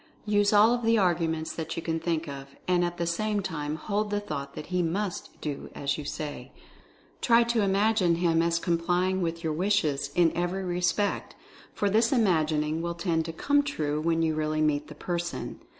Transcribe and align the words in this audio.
Use 0.25 0.51
all 0.51 0.73
of 0.73 0.81
the 0.81 0.97
arguments 0.97 1.53
that 1.53 1.77
you 1.77 1.83
can 1.83 1.99
think 1.99 2.27
of, 2.27 2.47
and 2.67 2.83
at 2.83 2.97
the 2.97 3.05
same 3.05 3.39
time 3.41 3.75
hold 3.75 4.09
the 4.09 4.19
thought 4.19 4.55
that 4.55 4.65
he 4.73 4.81
MUST 4.81 5.39
do 5.41 5.69
as 5.75 5.95
you 5.99 6.05
say. 6.05 6.51
Try 7.21 7.43
to 7.43 7.61
imagine 7.61 8.15
him 8.15 8.41
as 8.41 8.57
complying 8.57 9.21
with 9.21 9.43
your 9.43 9.53
wishes, 9.53 10.09
in 10.15 10.35
every 10.35 10.63
respect, 10.63 11.35
for 11.75 11.87
this 11.87 12.11
imagining 12.11 12.81
will 12.81 12.95
tend 12.95 13.25
to 13.25 13.31
'come 13.31 13.61
true* 13.61 14.01
when 14.01 14.23
you 14.23 14.33
really 14.33 14.59
meet 14.59 14.87
the 14.87 14.95
person. 14.95 15.59